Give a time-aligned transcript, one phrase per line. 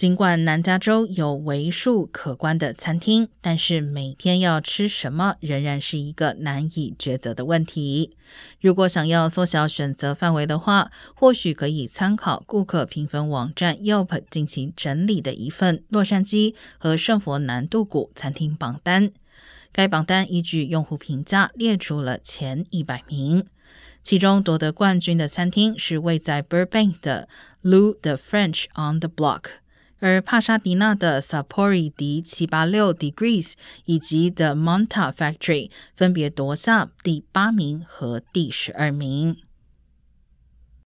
[0.00, 8.16] 尽管南加州有为数可观的餐厅，但是每天要吃什么仍然是一个难以抉择的问题。
[8.62, 19.10] 如果想要缩小选择范围的话，或许可以参考顾客评分网站 Yelp 进行整理的一份洛杉矶和圣佛南杜谷餐厅榜单。
[19.70, 23.44] 该榜单依据用户评价列出了前一百名，
[24.02, 27.28] 其中夺得冠军的餐厅是位在 Burbank 的
[27.62, 29.60] Lou the French on the Block。
[30.00, 33.52] 而帕沙迪纳的 Sapori 迪七八六 Degrees
[33.84, 39.49] 以及 The Monta Factory 分别夺下第八名和第十二名。